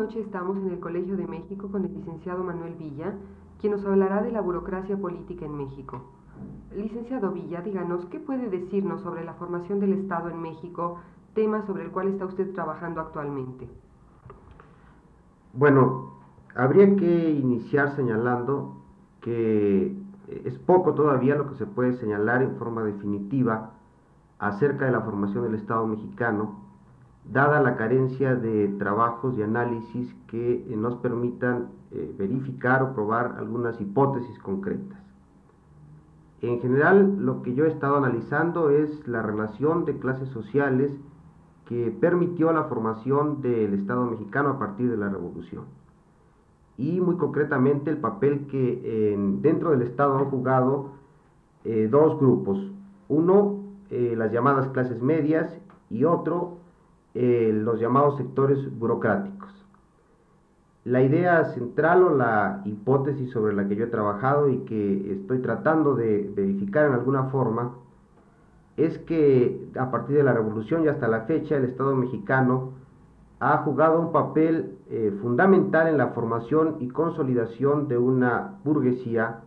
Noche 0.00 0.20
estamos 0.20 0.56
en 0.56 0.70
el 0.70 0.80
Colegio 0.80 1.14
de 1.18 1.26
México 1.26 1.68
con 1.70 1.84
el 1.84 1.92
licenciado 1.92 2.42
Manuel 2.42 2.74
Villa, 2.76 3.12
quien 3.60 3.74
nos 3.74 3.84
hablará 3.84 4.22
de 4.22 4.32
la 4.32 4.40
burocracia 4.40 4.96
política 4.96 5.44
en 5.44 5.54
México. 5.54 6.00
Licenciado 6.74 7.32
Villa, 7.32 7.60
díganos, 7.60 8.06
¿qué 8.06 8.18
puede 8.18 8.48
decirnos 8.48 9.02
sobre 9.02 9.24
la 9.24 9.34
formación 9.34 9.78
del 9.78 9.92
Estado 9.92 10.30
en 10.30 10.40
México, 10.40 11.00
tema 11.34 11.66
sobre 11.66 11.84
el 11.84 11.90
cual 11.90 12.08
está 12.08 12.24
usted 12.24 12.50
trabajando 12.54 13.02
actualmente? 13.02 13.68
Bueno, 15.52 16.14
habría 16.56 16.96
que 16.96 17.30
iniciar 17.32 17.94
señalando 17.94 18.76
que 19.20 19.94
es 20.28 20.58
poco 20.60 20.94
todavía 20.94 21.34
lo 21.34 21.50
que 21.50 21.56
se 21.56 21.66
puede 21.66 21.92
señalar 21.98 22.40
en 22.40 22.56
forma 22.56 22.84
definitiva 22.84 23.72
acerca 24.38 24.86
de 24.86 24.92
la 24.92 25.02
formación 25.02 25.44
del 25.44 25.56
Estado 25.56 25.86
mexicano, 25.86 26.69
dada 27.32 27.60
la 27.60 27.76
carencia 27.76 28.34
de 28.34 28.68
trabajos 28.78 29.38
y 29.38 29.42
análisis 29.42 30.14
que 30.26 30.64
eh, 30.68 30.76
nos 30.76 30.96
permitan 30.96 31.68
eh, 31.92 32.12
verificar 32.18 32.82
o 32.82 32.92
probar 32.92 33.36
algunas 33.38 33.80
hipótesis 33.80 34.36
concretas. 34.40 34.98
En 36.42 36.60
general, 36.60 37.24
lo 37.24 37.42
que 37.42 37.54
yo 37.54 37.66
he 37.66 37.68
estado 37.68 37.96
analizando 37.96 38.70
es 38.70 39.06
la 39.06 39.22
relación 39.22 39.84
de 39.84 39.98
clases 39.98 40.28
sociales 40.30 40.90
que 41.66 41.94
permitió 42.00 42.52
la 42.52 42.64
formación 42.64 43.42
del 43.42 43.74
Estado 43.74 44.06
mexicano 44.06 44.50
a 44.50 44.58
partir 44.58 44.90
de 44.90 44.96
la 44.96 45.08
Revolución. 45.08 45.64
Y 46.78 47.00
muy 47.00 47.16
concretamente 47.16 47.90
el 47.90 47.98
papel 47.98 48.46
que 48.46 49.14
dentro 49.42 49.70
del 49.70 49.82
Estado 49.82 50.16
han 50.16 50.24
jugado 50.30 50.92
eh, 51.64 51.88
dos 51.90 52.18
grupos. 52.18 52.58
Uno, 53.08 53.60
las 53.90 54.32
llamadas 54.32 54.68
clases 54.68 55.02
medias 55.02 55.54
y 55.90 56.04
otro, 56.04 56.56
eh, 57.14 57.50
los 57.52 57.80
llamados 57.80 58.16
sectores 58.18 58.58
burocráticos. 58.78 59.50
La 60.84 61.02
idea 61.02 61.44
central 61.52 62.04
o 62.04 62.16
la 62.16 62.62
hipótesis 62.64 63.30
sobre 63.32 63.52
la 63.52 63.66
que 63.66 63.74
yo 63.76 63.84
he 63.84 63.88
trabajado 63.88 64.48
y 64.48 64.58
que 64.60 65.12
estoy 65.12 65.40
tratando 65.40 65.94
de 65.94 66.30
verificar 66.34 66.86
en 66.86 66.94
alguna 66.94 67.24
forma 67.24 67.72
es 68.76 68.98
que 69.00 69.68
a 69.78 69.90
partir 69.90 70.16
de 70.16 70.22
la 70.22 70.32
revolución 70.32 70.84
y 70.84 70.88
hasta 70.88 71.08
la 71.08 71.22
fecha 71.22 71.56
el 71.56 71.64
Estado 71.64 71.94
mexicano 71.96 72.74
ha 73.40 73.58
jugado 73.58 74.00
un 74.00 74.12
papel 74.12 74.78
eh, 74.88 75.12
fundamental 75.20 75.88
en 75.88 75.98
la 75.98 76.08
formación 76.08 76.76
y 76.78 76.88
consolidación 76.88 77.88
de 77.88 77.98
una 77.98 78.54
burguesía 78.64 79.40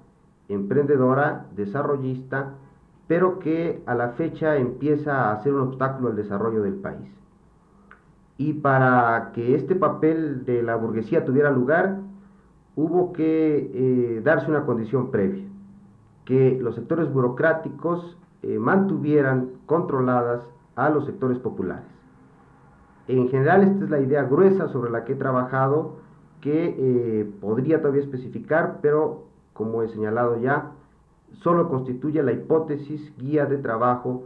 emprendedora, 0.50 1.46
desarrollista, 1.56 2.56
pero 3.08 3.40
que 3.40 3.82
a 3.86 3.96
la 3.96 4.10
fecha 4.10 4.58
empieza 4.58 5.32
a 5.32 5.42
ser 5.42 5.54
un 5.54 5.62
obstáculo 5.62 6.10
al 6.10 6.16
desarrollo 6.16 6.62
del 6.62 6.76
país 6.76 7.23
y 8.38 8.54
para 8.54 9.32
que 9.34 9.56
este 9.56 9.76
papel 9.76 10.46
de 10.46 10.64
la 10.64 10.76
burguesía 10.76 11.26
tuviera 11.26 11.52
lugar, 11.52 12.00
hubo 12.76 13.14
que 13.14 13.72
eh, 13.74 14.22
darse 14.24 14.50
una 14.50 14.66
condición 14.66 15.12
previa, 15.12 15.46
que 16.26 16.58
los 16.60 16.76
sectores 16.76 17.12
burocráticos 17.12 18.18
eh, 18.42 18.58
mantuvieran 18.58 19.52
controladas 19.66 20.44
a 20.76 20.90
los 20.90 21.06
sectores 21.06 21.38
populares. 21.40 21.86
En 23.08 23.30
general, 23.30 23.64
esta 23.64 23.84
es 23.84 23.90
la 23.90 24.00
idea 24.00 24.24
gruesa 24.24 24.70
sobre 24.70 24.90
la 24.90 25.04
que 25.04 25.14
he 25.14 25.18
trabajado, 25.18 25.98
que 26.42 26.76
eh, 26.78 27.32
podría 27.42 27.82
todavía 27.82 28.02
especificar, 28.02 28.80
pero 28.82 29.26
como 29.54 29.84
he 29.84 29.88
señalado 29.90 30.40
ya, 30.40 30.72
solo 31.42 31.70
constituye 31.70 32.24
la 32.24 32.32
hipótesis 32.32 33.14
guía 33.18 33.46
de 33.46 33.58
trabajo 33.58 34.24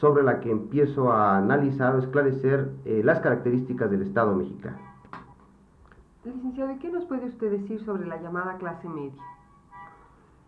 sobre 0.00 0.22
la 0.22 0.40
que 0.40 0.50
empiezo 0.50 1.12
a 1.12 1.38
analizar 1.38 1.94
o 1.96 1.98
esclarecer 1.98 2.70
eh, 2.84 3.02
las 3.04 3.20
características 3.20 3.90
del 3.90 4.02
Estado 4.02 4.34
mexicano. 4.34 4.78
Licenciado, 6.24 6.72
¿y 6.72 6.78
qué 6.78 6.90
nos 6.90 7.04
puede 7.06 7.26
usted 7.26 7.50
decir 7.50 7.84
sobre 7.84 8.06
la 8.06 8.20
llamada 8.20 8.58
clase 8.58 8.88
media? 8.88 9.22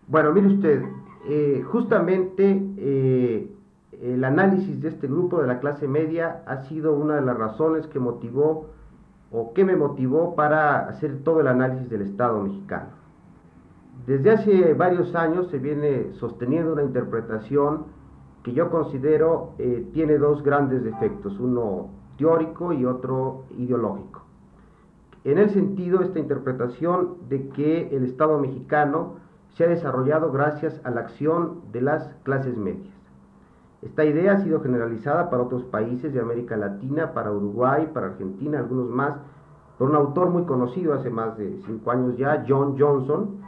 Bueno, 0.07 0.33
mire 0.33 0.49
usted, 0.49 0.85
eh, 1.27 1.65
justamente 1.67 2.63
eh, 2.77 3.53
el 4.01 4.25
análisis 4.25 4.81
de 4.81 4.89
este 4.89 5.07
grupo 5.07 5.41
de 5.41 5.49
la 5.49 5.59
clase 5.59 5.89
media 5.89 6.43
ha 6.47 6.63
sido 6.63 6.95
una 6.95 7.17
de 7.17 7.23
las 7.23 7.37
razones 7.37 7.87
que 7.89 7.99
motivó 7.99 8.67
o 9.33 9.53
que 9.53 9.65
me 9.65 9.77
motivó 9.77 10.35
para 10.35 10.89
hacer 10.89 11.23
todo 11.25 11.41
el 11.41 11.49
análisis 11.49 11.89
del 11.91 12.03
Estado 12.03 12.41
mexicano. 12.43 12.91
Desde 14.07 14.31
hace 14.31 14.75
varios 14.75 15.15
años 15.15 15.49
se 15.51 15.59
viene 15.59 16.13
sosteniendo 16.15 16.73
una 16.73 16.83
interpretación 16.83 18.00
que 18.43 18.53
yo 18.53 18.71
considero 18.71 19.53
eh, 19.59 19.89
tiene 19.93 20.19
dos 20.19 20.43
grandes 20.43 20.83
defectos, 20.83 21.39
uno 21.39 21.89
teórico 22.17 22.73
y 22.73 22.85
otro 22.85 23.45
ideológico. 23.59 24.23
En 25.25 25.39
el 25.39 25.51
sentido, 25.51 26.01
esta 26.01 26.19
interpretación 26.19 27.17
de 27.29 27.49
que 27.51 27.95
el 27.95 28.05
Estado 28.05 28.39
mexicano 28.39 29.17
se 29.57 29.65
ha 29.65 29.69
desarrollado 29.69 30.33
gracias 30.33 30.81
a 30.85 30.91
la 30.91 31.03
acción 31.03 31.61
de 31.73 31.83
las 31.83 32.15
clases 32.23 32.57
medias. 32.57 32.95
Esta 33.83 34.05
idea 34.05 34.33
ha 34.33 34.45
sido 34.45 34.61
generalizada 34.61 35.31
para 35.31 35.43
otros 35.43 35.65
países 35.65 36.13
de 36.13 36.21
América 36.21 36.57
Latina, 36.57 37.13
para 37.13 37.33
Uruguay, 37.33 37.91
para 37.93 38.09
Argentina, 38.09 38.59
algunos 38.59 38.89
más, 38.89 39.15
por 39.79 39.91
un 39.91 39.97
autor 39.97 40.31
muy 40.31 40.45
conocido 40.45 40.93
hace 40.93 41.09
más 41.09 41.37
de 41.39 41.59
cinco 41.67 41.91
años 41.91 42.17
ya, 42.19 42.45
John 42.47 42.77
Johnson, 42.79 43.41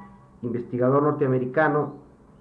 investigador 0.43 1.03
norteamericano, 1.03 1.95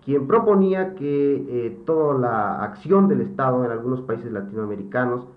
quien 0.03 0.27
proponía 0.27 0.95
que 0.95 1.35
eh, 1.47 1.81
toda 1.85 2.17
la 2.17 2.63
acción 2.63 3.07
del 3.07 3.21
Estado 3.21 3.63
en 3.63 3.71
algunos 3.71 4.01
países 4.01 4.31
latinoamericanos 4.31 5.27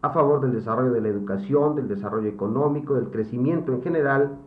a 0.00 0.10
favor 0.10 0.40
del 0.40 0.52
desarrollo 0.52 0.92
de 0.92 1.00
la 1.00 1.08
educación, 1.08 1.74
del 1.74 1.88
desarrollo 1.88 2.28
económico, 2.28 2.94
del 2.94 3.10
crecimiento 3.10 3.72
en 3.72 3.82
general, 3.82 4.38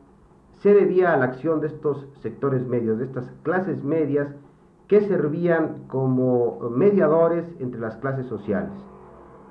se 0.62 0.74
debía 0.74 1.14
a 1.14 1.18
la 1.18 1.26
acción 1.26 1.60
de 1.60 1.68
estos 1.68 2.08
sectores 2.22 2.66
medios, 2.66 3.00
de 3.00 3.06
estas 3.06 3.30
clases 3.44 3.84
medias 3.84 4.30
que 4.88 5.02
servían 5.02 5.86
como 5.88 6.70
mediadores 6.70 7.46
entre 7.60 7.82
las 7.82 7.96
clases 7.98 8.26
sociales. 8.28 8.72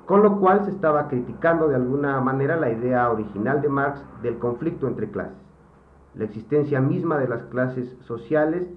Con 0.05 0.23
lo 0.23 0.39
cual 0.39 0.65
se 0.65 0.71
estaba 0.71 1.07
criticando 1.07 1.67
de 1.67 1.75
alguna 1.75 2.19
manera 2.21 2.57
la 2.57 2.71
idea 2.71 3.09
original 3.09 3.61
de 3.61 3.69
Marx 3.69 4.03
del 4.21 4.39
conflicto 4.39 4.87
entre 4.87 5.09
clases, 5.09 5.37
la 6.15 6.25
existencia 6.25 6.81
misma 6.81 7.17
de 7.17 7.27
las 7.27 7.43
clases 7.43 7.95
sociales 8.01 8.67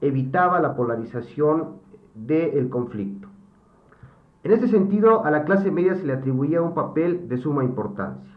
evitaba 0.00 0.60
la 0.60 0.76
polarización 0.76 1.76
del 2.14 2.68
conflicto. 2.68 3.28
En 4.44 4.52
ese 4.52 4.68
sentido, 4.68 5.24
a 5.24 5.30
la 5.30 5.44
clase 5.44 5.70
media 5.70 5.94
se 5.96 6.04
le 6.04 6.12
atribuía 6.12 6.62
un 6.62 6.74
papel 6.74 7.28
de 7.28 7.38
suma 7.38 7.64
importancia. 7.64 8.32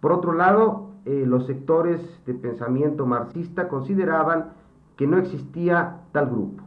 Por 0.00 0.12
otro 0.12 0.32
lado, 0.34 0.90
eh, 1.04 1.24
los 1.26 1.46
sectores 1.46 2.00
de 2.26 2.34
pensamiento 2.34 3.04
marxista 3.04 3.68
consideraban 3.68 4.52
que 4.96 5.06
no 5.06 5.18
existía 5.18 6.00
tal 6.12 6.26
grupo. 6.26 6.62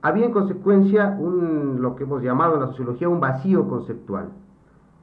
Había 0.00 0.26
en 0.26 0.32
consecuencia 0.32 1.16
un, 1.18 1.82
lo 1.82 1.94
que 1.94 2.04
hemos 2.04 2.22
llamado 2.22 2.54
en 2.54 2.60
la 2.60 2.68
sociología 2.68 3.08
un 3.08 3.20
vacío 3.20 3.68
conceptual. 3.68 4.30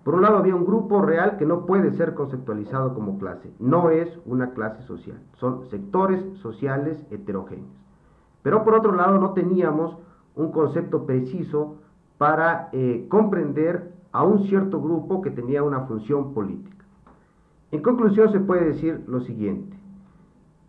Por 0.10 0.16
un 0.16 0.24
lado 0.24 0.38
había 0.38 0.56
un 0.56 0.66
grupo 0.66 1.04
real 1.04 1.38
que 1.38 1.46
no 1.46 1.68
puede 1.68 1.92
ser 1.92 2.16
conceptualizado 2.16 2.96
como 2.96 3.20
clase, 3.20 3.54
no 3.60 3.92
es 3.92 4.10
una 4.26 4.56
clase 4.56 4.82
social, 4.88 5.20
son 5.34 5.70
sectores 5.70 6.20
sociales 6.40 7.06
heterogéneos. 7.12 7.70
Pero 8.42 8.64
por 8.64 8.74
otro 8.74 8.96
lado 8.96 9.20
no 9.20 9.34
teníamos 9.34 9.96
un 10.36 10.52
concepto 10.52 11.06
preciso 11.06 11.76
para 12.18 12.70
eh, 12.72 13.06
comprender 13.08 13.92
a 14.12 14.24
un 14.24 14.48
cierto 14.48 14.82
grupo 14.82 15.22
que 15.22 15.30
tenía 15.30 15.62
una 15.62 15.82
función 15.82 16.34
política. 16.34 16.86
En 17.70 17.84
conclusión 17.84 18.32
se 18.32 18.40
puede 18.40 18.66
decir 18.66 19.04
lo 19.06 19.22
siguiente, 19.22 19.78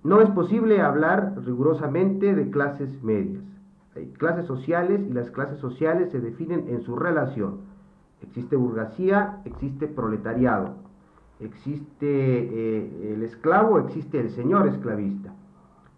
no 0.04 0.20
es 0.20 0.28
posible 0.32 0.82
hablar 0.82 1.32
rigurosamente 1.46 2.34
de 2.34 2.50
clases 2.50 3.02
medias. 3.02 3.42
Hay 3.96 4.04
clases 4.19 4.44
sociales 4.44 5.00
y 5.08 5.14
las 5.14 5.31
clases 5.31 5.60
sociales 5.60 6.12
se 6.12 6.20
definen 6.20 6.69
en 6.69 6.82
su 6.82 6.94
relación 6.94 7.69
Existe 8.22 8.56
burguesía, 8.56 9.40
existe 9.44 9.87
proletariado, 9.87 10.75
existe 11.38 12.06
eh, 12.06 13.14
el 13.14 13.22
esclavo, 13.22 13.78
existe 13.78 14.20
el 14.20 14.31
señor 14.31 14.69
esclavista. 14.69 15.32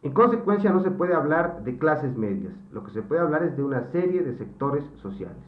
En 0.02 0.12
consecuencia, 0.12 0.72
no 0.72 0.82
se 0.82 0.90
puede 0.90 1.14
hablar 1.14 1.62
de 1.64 1.78
clases 1.78 2.16
medias, 2.16 2.54
lo 2.72 2.84
que 2.84 2.90
se 2.92 3.02
puede 3.02 3.20
hablar 3.20 3.42
es 3.44 3.56
de 3.56 3.62
una 3.62 3.82
serie 3.92 4.22
de 4.22 4.34
sectores 4.34 4.84
sociales. 5.00 5.42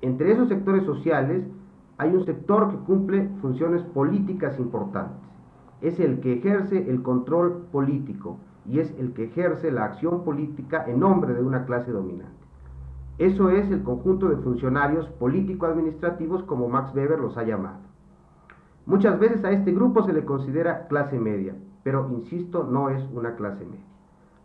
Entre 0.00 0.32
esos 0.32 0.48
sectores 0.48 0.84
sociales 0.84 1.44
hay 1.98 2.14
un 2.14 2.24
sector 2.24 2.70
que 2.70 2.76
cumple 2.84 3.28
funciones 3.40 3.82
políticas 3.82 4.58
importantes. 4.58 5.20
Es 5.80 5.98
el 6.00 6.20
que 6.20 6.34
ejerce 6.34 6.90
el 6.90 7.02
control 7.02 7.66
político 7.72 8.38
y 8.66 8.80
es 8.80 8.94
el 8.98 9.12
que 9.12 9.24
ejerce 9.24 9.70
la 9.70 9.84
acción 9.84 10.24
política 10.24 10.84
en 10.86 11.00
nombre 11.00 11.34
de 11.34 11.42
una 11.42 11.64
clase 11.64 11.90
dominante. 11.92 12.45
Eso 13.18 13.48
es 13.48 13.70
el 13.70 13.82
conjunto 13.82 14.28
de 14.28 14.36
funcionarios 14.36 15.06
político-administrativos 15.18 16.42
como 16.42 16.68
Max 16.68 16.94
Weber 16.94 17.18
los 17.18 17.34
ha 17.38 17.44
llamado. 17.44 17.78
Muchas 18.84 19.18
veces 19.18 19.42
a 19.42 19.52
este 19.52 19.72
grupo 19.72 20.02
se 20.02 20.12
le 20.12 20.26
considera 20.26 20.86
clase 20.86 21.18
media, 21.18 21.54
pero 21.82 22.10
insisto, 22.10 22.64
no 22.64 22.90
es 22.90 23.02
una 23.14 23.34
clase 23.36 23.64
media. 23.64 23.86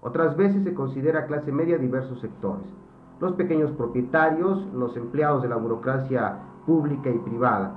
Otras 0.02 0.38
veces 0.38 0.64
se 0.64 0.74
considera 0.74 1.26
clase 1.26 1.52
media 1.52 1.78
diversos 1.78 2.22
sectores. 2.22 2.64
Los 3.20 3.34
pequeños 3.34 3.72
propietarios, 3.72 4.66
los 4.74 4.96
empleados 4.96 5.44
de 5.44 5.50
la 5.50 5.58
burocracia 5.58 6.40
pública 6.66 7.10
y 7.10 7.20
privada. 7.20 7.76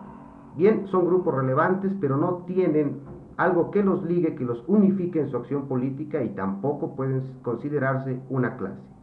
Bien, 0.56 0.86
son 0.86 1.06
grupos 1.06 1.34
relevantes, 1.34 1.92
pero 2.00 2.16
no 2.16 2.44
tienen 2.46 3.00
algo 3.36 3.72
que 3.72 3.82
los 3.82 4.04
ligue, 4.04 4.36
que 4.36 4.44
los 4.44 4.62
unifique 4.68 5.20
en 5.20 5.28
su 5.28 5.36
acción 5.36 5.66
política 5.66 6.22
y 6.22 6.28
tampoco 6.30 6.94
pueden 6.94 7.20
considerarse 7.42 8.20
una 8.30 8.56
clase. 8.56 8.94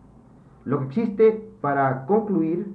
Lo 0.63 0.79
que 0.79 0.85
existe 0.85 1.49
para 1.61 2.05
concluir 2.05 2.67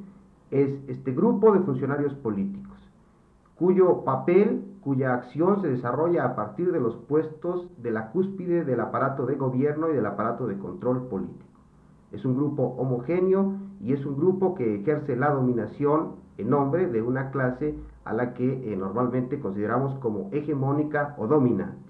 es 0.50 0.71
este 0.88 1.12
grupo 1.12 1.53
de 1.53 1.61
funcionarios 1.61 2.15
políticos, 2.15 2.77
cuyo 3.55 4.03
papel, 4.05 4.65
cuya 4.81 5.15
acción 5.15 5.61
se 5.61 5.69
desarrolla 5.69 6.25
a 6.25 6.37
partir 6.37 6.73
de 6.73 6.81
los 6.81 6.97
puestos 6.97 7.71
de 7.83 7.91
la 7.91 8.11
cúspide 8.11 8.65
del 8.65 8.81
aparato 8.81 9.27
de 9.27 9.37
gobierno 9.37 9.88
y 9.91 9.94
del 9.94 10.06
aparato 10.06 10.47
de 10.47 10.59
control 10.59 11.06
político. 11.09 11.44
Es 12.12 12.25
un 12.25 12.37
grupo 12.37 12.62
homogéneo 12.79 13.55
y 13.81 13.93
es 13.93 14.05
un 14.05 14.17
grupo 14.17 14.55
que 14.55 14.77
ejerce 14.77 15.17
la 15.17 15.31
dominación 15.31 16.17
en 16.38 16.50
nombre 16.50 16.88
de 16.88 17.03
una 17.03 17.31
clase 17.31 17.77
a 18.05 18.12
la 18.12 18.35
que 18.35 18.73
eh, 18.73 18.77
normalmente 18.77 19.41
consideramos 19.41 19.99
como 20.00 20.29
hegemónica 20.33 21.15
o 21.19 21.27
dominante. 21.27 21.87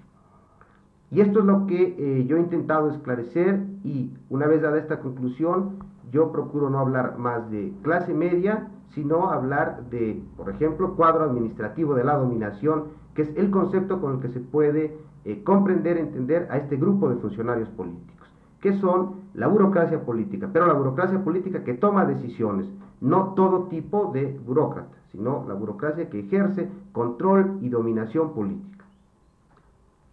Y 1.10 1.20
esto 1.20 1.40
es 1.40 1.44
lo 1.44 1.66
que 1.66 1.94
eh, 1.98 2.26
yo 2.26 2.36
he 2.36 2.40
intentado 2.40 2.90
esclarecer 2.90 3.64
y 3.86 4.12
una 4.30 4.48
vez 4.48 4.62
dada 4.62 4.78
esta 4.78 4.98
conclusión, 4.98 5.76
yo 6.10 6.32
procuro 6.32 6.68
no 6.68 6.80
hablar 6.80 7.18
más 7.18 7.48
de 7.50 7.72
clase 7.82 8.12
media, 8.12 8.68
sino 8.88 9.30
hablar 9.30 9.84
de, 9.90 10.22
por 10.36 10.50
ejemplo, 10.50 10.96
cuadro 10.96 11.24
administrativo 11.24 11.94
de 11.94 12.02
la 12.02 12.16
dominación, 12.16 12.84
que 13.14 13.22
es 13.22 13.36
el 13.36 13.50
concepto 13.50 14.00
con 14.00 14.14
el 14.14 14.20
que 14.20 14.28
se 14.28 14.40
puede 14.40 14.98
eh, 15.24 15.42
comprender, 15.44 15.98
entender 15.98 16.48
a 16.50 16.56
este 16.56 16.76
grupo 16.76 17.08
de 17.08 17.16
funcionarios 17.16 17.68
políticos, 17.70 18.28
que 18.60 18.72
son 18.80 19.20
la 19.34 19.46
burocracia 19.46 20.04
política, 20.04 20.50
pero 20.52 20.66
la 20.66 20.74
burocracia 20.74 21.22
política 21.22 21.62
que 21.62 21.74
toma 21.74 22.06
decisiones, 22.06 22.66
no 23.00 23.34
todo 23.34 23.64
tipo 23.68 24.10
de 24.12 24.36
burócrata, 24.44 24.96
sino 25.12 25.44
la 25.46 25.54
burocracia 25.54 26.10
que 26.10 26.20
ejerce 26.20 26.68
control 26.92 27.58
y 27.60 27.68
dominación 27.68 28.34
política. 28.34 28.75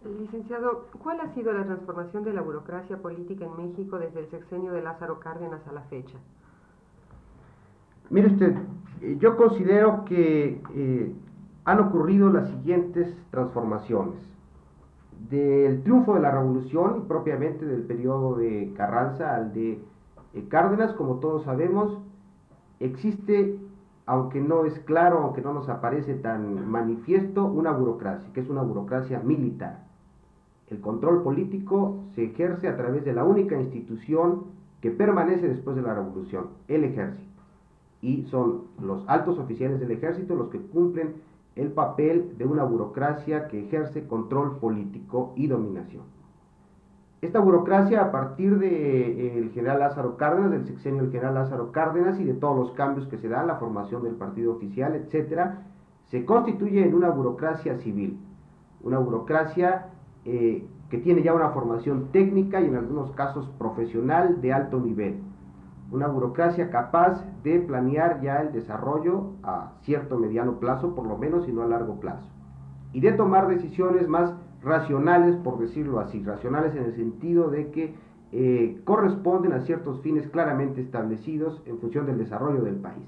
Licenciado, 0.04 0.86
¿cuál 1.02 1.18
ha 1.20 1.32
sido 1.32 1.52
la 1.54 1.64
transformación 1.64 2.24
de 2.24 2.34
la 2.34 2.42
burocracia 2.42 2.98
política 2.98 3.46
en 3.46 3.56
México 3.56 3.98
desde 3.98 4.20
el 4.20 4.26
sexenio 4.26 4.70
de 4.72 4.82
Lázaro 4.82 5.18
Cárdenas 5.18 5.66
a 5.66 5.72
la 5.72 5.80
fecha? 5.82 6.18
Mire 8.10 8.26
usted, 8.26 8.54
eh, 9.00 9.16
yo 9.18 9.34
considero 9.38 10.04
que 10.04 10.60
eh, 10.74 11.14
han 11.64 11.80
ocurrido 11.80 12.28
las 12.28 12.50
siguientes 12.50 13.16
transformaciones. 13.30 14.20
Del 15.30 15.82
triunfo 15.82 16.16
de 16.16 16.20
la 16.20 16.32
revolución 16.32 16.98
y 16.98 17.08
propiamente 17.08 17.64
del 17.64 17.84
periodo 17.84 18.34
de 18.34 18.74
Carranza 18.76 19.34
al 19.34 19.54
de 19.54 19.80
eh, 20.34 20.48
Cárdenas, 20.50 20.92
como 20.92 21.14
todos 21.14 21.44
sabemos, 21.44 21.98
existe, 22.78 23.58
aunque 24.04 24.42
no 24.42 24.66
es 24.66 24.78
claro, 24.80 25.20
aunque 25.20 25.40
no 25.40 25.54
nos 25.54 25.70
aparece 25.70 26.12
tan 26.12 26.68
manifiesto, 26.68 27.46
una 27.46 27.72
burocracia, 27.72 28.30
que 28.34 28.40
es 28.40 28.50
una 28.50 28.60
burocracia 28.60 29.20
militar. 29.20 29.93
El 30.68 30.80
control 30.80 31.22
político 31.22 32.04
se 32.14 32.24
ejerce 32.24 32.68
a 32.68 32.76
través 32.76 33.04
de 33.04 33.12
la 33.12 33.24
única 33.24 33.60
institución 33.60 34.44
que 34.80 34.90
permanece 34.90 35.48
después 35.48 35.76
de 35.76 35.82
la 35.82 35.94
revolución, 35.94 36.48
el 36.68 36.84
ejército. 36.84 37.42
Y 38.00 38.24
son 38.24 38.64
los 38.80 39.04
altos 39.08 39.38
oficiales 39.38 39.80
del 39.80 39.90
ejército 39.90 40.34
los 40.34 40.50
que 40.50 40.60
cumplen 40.60 41.14
el 41.56 41.72
papel 41.72 42.36
de 42.36 42.44
una 42.44 42.64
burocracia 42.64 43.48
que 43.48 43.64
ejerce 43.64 44.06
control 44.06 44.58
político 44.58 45.32
y 45.36 45.46
dominación. 45.46 46.02
Esta 47.22 47.38
burocracia, 47.38 48.02
a 48.02 48.12
partir 48.12 48.58
del 48.58 48.70
eh, 48.70 49.50
general 49.54 49.78
Lázaro 49.78 50.18
Cárdenas, 50.18 50.50
del 50.50 50.66
sexenio 50.66 51.02
del 51.02 51.12
general 51.12 51.34
Lázaro 51.34 51.72
Cárdenas 51.72 52.20
y 52.20 52.24
de 52.24 52.34
todos 52.34 52.56
los 52.56 52.72
cambios 52.72 53.06
que 53.06 53.16
se 53.16 53.28
dan, 53.28 53.46
la 53.46 53.56
formación 53.56 54.02
del 54.02 54.16
partido 54.16 54.52
oficial, 54.52 54.94
etcétera, 54.94 55.62
se 56.10 56.26
constituye 56.26 56.86
en 56.86 56.94
una 56.94 57.08
burocracia 57.08 57.78
civil, 57.78 58.18
una 58.82 58.98
burocracia 58.98 59.86
eh, 60.24 60.66
que 60.90 60.98
tiene 60.98 61.22
ya 61.22 61.34
una 61.34 61.50
formación 61.50 62.08
técnica 62.12 62.60
y 62.60 62.66
en 62.66 62.76
algunos 62.76 63.10
casos 63.12 63.48
profesional 63.58 64.40
de 64.40 64.52
alto 64.52 64.80
nivel, 64.80 65.16
una 65.90 66.06
burocracia 66.08 66.70
capaz 66.70 67.24
de 67.42 67.60
planear 67.60 68.20
ya 68.20 68.40
el 68.42 68.52
desarrollo 68.52 69.32
a 69.42 69.72
cierto 69.82 70.18
mediano 70.18 70.58
plazo, 70.58 70.94
por 70.94 71.06
lo 71.06 71.18
menos, 71.18 71.48
y 71.48 71.52
no 71.52 71.62
a 71.62 71.66
largo 71.66 72.00
plazo, 72.00 72.26
y 72.92 73.00
de 73.00 73.12
tomar 73.12 73.48
decisiones 73.48 74.08
más 74.08 74.34
racionales, 74.62 75.36
por 75.36 75.58
decirlo 75.58 76.00
así, 76.00 76.22
racionales 76.22 76.74
en 76.74 76.84
el 76.84 76.96
sentido 76.96 77.50
de 77.50 77.70
que 77.70 77.94
eh, 78.32 78.80
corresponden 78.84 79.52
a 79.52 79.60
ciertos 79.60 80.00
fines 80.00 80.26
claramente 80.28 80.80
establecidos 80.80 81.62
en 81.66 81.78
función 81.78 82.06
del 82.06 82.18
desarrollo 82.18 82.62
del 82.62 82.76
país. 82.76 83.06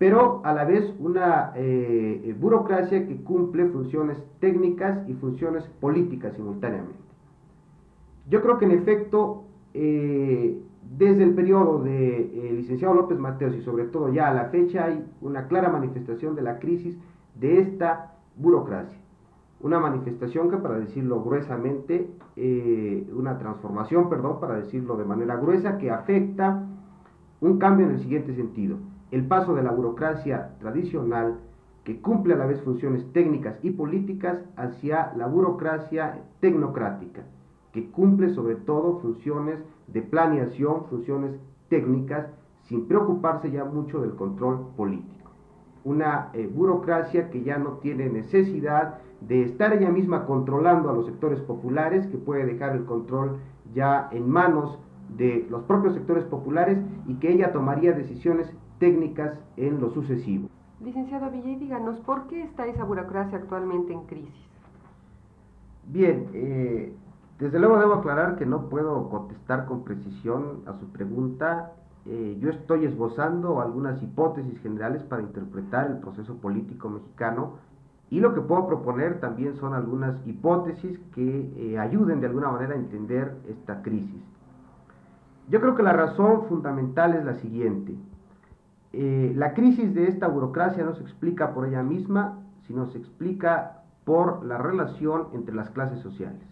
Pero 0.00 0.40
a 0.44 0.52
la 0.52 0.64
vez 0.64 0.92
una 0.98 1.52
eh, 1.54 2.34
burocracia 2.40 3.06
que 3.06 3.22
cumple 3.22 3.66
funciones 3.66 4.18
técnicas 4.40 5.08
y 5.08 5.14
funciones 5.14 5.64
políticas 5.80 6.34
simultáneamente. 6.34 6.98
Yo 8.28 8.42
creo 8.42 8.58
que 8.58 8.64
en 8.64 8.72
efecto, 8.72 9.44
eh, 9.74 10.58
desde 10.96 11.22
el 11.22 11.34
periodo 11.34 11.84
de 11.84 12.50
licenciado 12.56 12.94
López 12.94 13.18
Mateos 13.18 13.54
y 13.54 13.60
sobre 13.60 13.84
todo 13.84 14.12
ya 14.12 14.28
a 14.28 14.34
la 14.34 14.46
fecha 14.46 14.86
hay 14.86 15.04
una 15.20 15.46
clara 15.46 15.68
manifestación 15.68 16.34
de 16.34 16.42
la 16.42 16.58
crisis 16.58 16.98
de 17.38 17.60
esta 17.60 18.14
burocracia 18.36 18.98
una 19.62 19.78
manifestación 19.78 20.50
que 20.50 20.56
para 20.56 20.78
decirlo 20.78 21.22
gruesamente, 21.22 22.08
eh, 22.36 23.06
una 23.14 23.38
transformación, 23.38 24.08
perdón, 24.08 24.40
para 24.40 24.56
decirlo 24.56 24.96
de 24.96 25.04
manera 25.04 25.36
gruesa, 25.36 25.76
que 25.76 25.90
afecta 25.90 26.66
un 27.40 27.58
cambio 27.58 27.86
en 27.86 27.92
el 27.92 28.00
siguiente 28.00 28.34
sentido. 28.34 28.76
El 29.10 29.26
paso 29.26 29.54
de 29.54 29.62
la 29.62 29.72
burocracia 29.72 30.54
tradicional, 30.60 31.38
que 31.84 32.00
cumple 32.00 32.34
a 32.34 32.36
la 32.36 32.46
vez 32.46 32.60
funciones 32.62 33.12
técnicas 33.12 33.56
y 33.62 33.70
políticas, 33.70 34.38
hacia 34.56 35.12
la 35.16 35.26
burocracia 35.26 36.22
tecnocrática, 36.40 37.22
que 37.72 37.90
cumple 37.90 38.30
sobre 38.34 38.54
todo 38.54 39.00
funciones 39.00 39.58
de 39.88 40.02
planeación, 40.02 40.84
funciones 40.86 41.32
técnicas, 41.68 42.26
sin 42.64 42.86
preocuparse 42.86 43.50
ya 43.50 43.64
mucho 43.64 44.00
del 44.00 44.14
control 44.14 44.68
político. 44.76 45.30
Una 45.82 46.28
eh, 46.34 46.48
burocracia 46.52 47.30
que 47.30 47.42
ya 47.42 47.58
no 47.58 47.78
tiene 47.78 48.08
necesidad 48.08 48.98
de 49.20 49.42
estar 49.42 49.72
ella 49.72 49.90
misma 49.90 50.26
controlando 50.26 50.88
a 50.88 50.92
los 50.92 51.06
sectores 51.06 51.40
populares, 51.40 52.06
que 52.08 52.18
puede 52.18 52.46
dejar 52.46 52.76
el 52.76 52.84
control 52.84 53.38
ya 53.74 54.08
en 54.12 54.28
manos 54.28 54.78
de 55.16 55.46
los 55.50 55.62
propios 55.64 55.94
sectores 55.94 56.24
populares 56.24 56.78
y 57.06 57.14
que 57.14 57.32
ella 57.32 57.52
tomaría 57.52 57.92
decisiones 57.92 58.52
técnicas 58.80 59.38
en 59.56 59.80
lo 59.80 59.90
sucesivo. 59.90 60.48
Licenciado 60.82 61.30
Villay, 61.30 61.54
díganos, 61.54 62.00
¿por 62.00 62.26
qué 62.26 62.42
está 62.42 62.66
esa 62.66 62.82
burocracia 62.82 63.38
actualmente 63.38 63.92
en 63.92 64.06
crisis? 64.06 64.34
Bien, 65.86 66.28
eh, 66.32 66.92
desde 67.38 67.60
luego 67.60 67.78
debo 67.78 67.94
aclarar 67.94 68.36
que 68.36 68.46
no 68.46 68.68
puedo 68.68 69.08
contestar 69.08 69.66
con 69.66 69.84
precisión 69.84 70.62
a 70.66 70.72
su 70.80 70.88
pregunta 70.88 71.72
eh, 72.06 72.38
yo 72.40 72.48
estoy 72.48 72.86
esbozando 72.86 73.60
algunas 73.60 74.02
hipótesis 74.02 74.58
generales 74.60 75.02
para 75.02 75.22
interpretar 75.22 75.90
el 75.90 75.98
proceso 75.98 76.34
político 76.36 76.88
mexicano 76.88 77.58
y 78.08 78.20
lo 78.20 78.34
que 78.34 78.40
puedo 78.40 78.66
proponer 78.66 79.20
también 79.20 79.56
son 79.56 79.74
algunas 79.74 80.16
hipótesis 80.26 80.98
que 81.14 81.52
eh, 81.56 81.78
ayuden 81.78 82.20
de 82.20 82.26
alguna 82.26 82.50
manera 82.50 82.72
a 82.72 82.78
entender 82.78 83.36
esta 83.46 83.82
crisis. 83.82 84.22
Yo 85.50 85.60
creo 85.60 85.74
que 85.74 85.82
la 85.82 85.92
razón 85.92 86.46
fundamental 86.48 87.14
es 87.14 87.24
la 87.24 87.34
siguiente. 87.34 87.94
Eh, 88.92 89.32
la 89.36 89.54
crisis 89.54 89.94
de 89.94 90.08
esta 90.08 90.26
burocracia 90.26 90.84
no 90.84 90.94
se 90.94 91.02
explica 91.02 91.54
por 91.54 91.66
ella 91.66 91.82
misma, 91.82 92.38
sino 92.66 92.86
se 92.86 92.98
explica 92.98 93.82
por 94.04 94.44
la 94.44 94.58
relación 94.58 95.28
entre 95.32 95.54
las 95.54 95.70
clases 95.70 96.00
sociales. 96.00 96.42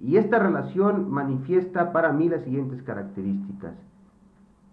Y 0.00 0.16
esta 0.16 0.38
relación 0.38 1.10
manifiesta 1.10 1.92
para 1.92 2.12
mí 2.12 2.28
las 2.28 2.42
siguientes 2.44 2.82
características. 2.82 3.74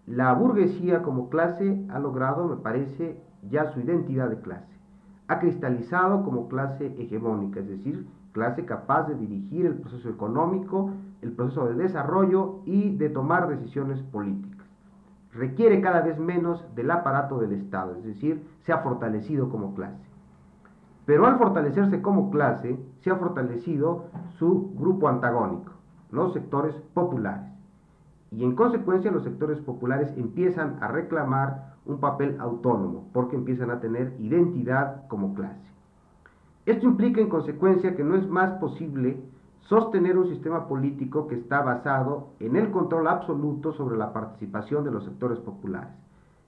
La 0.05 0.33
burguesía 0.33 1.01
como 1.01 1.29
clase 1.29 1.83
ha 1.89 1.99
logrado, 1.99 2.47
me 2.47 2.57
parece, 2.57 3.19
ya 3.49 3.71
su 3.73 3.79
identidad 3.79 4.29
de 4.29 4.39
clase. 4.39 4.75
ha 5.27 5.39
cristalizado 5.39 6.23
como 6.23 6.47
clase 6.47 6.95
hegemónica, 6.99 7.59
es 7.59 7.67
decir, 7.67 8.05
clase 8.31 8.63
capaz 8.65 9.07
de 9.07 9.15
dirigir 9.15 9.65
el 9.65 9.73
proceso 9.73 10.07
económico, 10.07 10.91
el 11.23 11.31
proceso 11.31 11.65
de 11.65 11.73
desarrollo 11.75 12.59
y 12.65 12.95
de 12.95 13.09
tomar 13.09 13.47
decisiones 13.47 13.99
políticas. 14.03 14.54
Requiere 15.35 15.81
cada 15.81 16.01
vez 16.01 16.17
menos 16.17 16.63
del 16.75 16.89
aparato 16.91 17.39
del 17.39 17.51
Estado, 17.51 17.95
es 17.97 18.05
decir, 18.05 18.41
se 18.61 18.71
ha 18.71 18.77
fortalecido 18.77 19.49
como 19.49 19.75
clase. 19.75 20.01
Pero 21.05 21.27
al 21.27 21.37
fortalecerse 21.37 22.01
como 22.01 22.31
clase, 22.31 22.79
se 23.01 23.11
ha 23.11 23.17
fortalecido 23.17 24.05
su 24.39 24.73
grupo 24.75 25.09
antagónico, 25.09 25.73
los 26.09 26.33
sectores 26.33 26.73
populares. 26.93 27.51
Y 28.31 28.43
en 28.43 28.55
consecuencia 28.55 29.11
los 29.11 29.23
sectores 29.23 29.59
populares 29.59 30.13
empiezan 30.15 30.77
a 30.81 30.87
reclamar 30.87 31.75
un 31.85 31.99
papel 31.99 32.37
autónomo, 32.39 33.09
porque 33.13 33.35
empiezan 33.35 33.71
a 33.71 33.81
tener 33.81 34.15
identidad 34.19 35.05
como 35.07 35.35
clase. 35.35 35.69
Esto 36.65 36.85
implica 36.85 37.19
en 37.21 37.29
consecuencia 37.29 37.95
que 37.95 38.03
no 38.03 38.15
es 38.15 38.27
más 38.27 38.53
posible 38.53 39.21
sostener 39.67 40.17
un 40.17 40.29
sistema 40.29 40.67
político 40.67 41.27
que 41.27 41.35
está 41.35 41.61
basado 41.61 42.29
en 42.39 42.55
el 42.55 42.71
control 42.71 43.07
absoluto 43.07 43.73
sobre 43.73 43.97
la 43.97 44.13
participación 44.13 44.83
de 44.83 44.91
los 44.91 45.03
sectores 45.03 45.39
populares. 45.39 45.93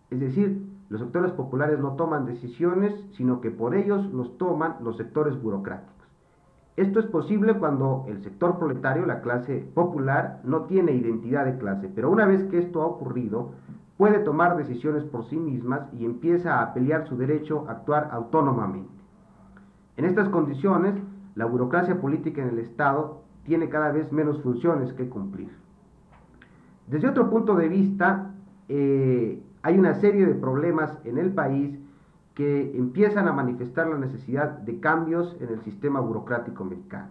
Es 0.09 0.19
decir, 0.19 0.65
los 0.89 1.01
sectores 1.01 1.31
populares 1.31 1.79
no 1.79 1.93
toman 1.93 2.25
decisiones, 2.25 2.93
sino 3.13 3.41
que 3.41 3.51
por 3.51 3.75
ellos 3.75 4.05
los 4.13 4.37
toman 4.37 4.75
los 4.81 4.97
sectores 4.97 5.41
burocráticos. 5.41 5.93
Esto 6.77 6.99
es 6.99 7.07
posible 7.07 7.55
cuando 7.55 8.05
el 8.07 8.23
sector 8.23 8.59
proletario, 8.59 9.05
la 9.07 9.21
clase 9.21 9.67
popular, 9.73 10.39
no 10.43 10.65
tiene 10.65 10.91
identidad 10.91 11.45
de 11.45 11.57
clase, 11.57 11.91
pero 11.93 12.11
una 12.11 12.25
vez 12.25 12.43
que 12.51 12.59
esto 12.59 12.83
ha 12.83 12.85
ocurrido, 12.85 13.49
puede 13.97 14.19
tomar 14.19 14.55
decisiones 14.55 15.03
por 15.05 15.27
sí 15.27 15.37
mismas 15.37 15.91
y 15.91 16.05
empieza 16.05 16.61
a 16.61 16.75
pelear 16.75 17.07
su 17.07 17.17
derecho 17.17 17.65
a 17.67 17.71
actuar 17.71 18.09
autónomamente. 18.11 18.91
En 19.97 20.05
estas 20.05 20.29
condiciones, 20.29 20.93
la 21.37 21.45
burocracia 21.45 22.01
política 22.01 22.41
en 22.41 22.49
el 22.49 22.59
Estado 22.59 23.21
tiene 23.45 23.69
cada 23.69 23.91
vez 23.91 24.11
menos 24.11 24.41
funciones 24.41 24.91
que 24.93 25.07
cumplir. 25.07 25.49
Desde 26.87 27.07
otro 27.07 27.29
punto 27.29 27.55
de 27.55 27.69
vista, 27.69 28.33
eh, 28.67 29.39
hay 29.61 29.77
una 29.77 29.93
serie 29.93 30.25
de 30.25 30.33
problemas 30.33 30.97
en 31.05 31.19
el 31.19 31.31
país 31.31 31.77
que 32.33 32.75
empiezan 32.75 33.27
a 33.27 33.33
manifestar 33.33 33.87
la 33.87 33.97
necesidad 33.99 34.49
de 34.49 34.79
cambios 34.79 35.37
en 35.39 35.49
el 35.49 35.61
sistema 35.61 35.99
burocrático 35.99 36.65
mexicano. 36.65 37.09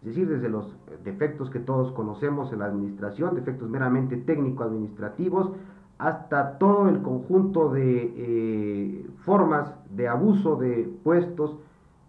Es 0.00 0.08
decir, 0.08 0.28
desde 0.28 0.48
los 0.48 0.76
defectos 1.04 1.48
que 1.48 1.60
todos 1.60 1.92
conocemos 1.92 2.52
en 2.52 2.58
la 2.58 2.66
administración, 2.66 3.36
defectos 3.36 3.70
meramente 3.70 4.16
técnico-administrativos, 4.16 5.52
hasta 5.98 6.58
todo 6.58 6.88
el 6.88 7.02
conjunto 7.02 7.70
de 7.70 8.12
eh, 8.16 9.06
formas 9.24 9.72
de 9.90 10.08
abuso 10.08 10.56
de 10.56 10.92
puestos 11.04 11.56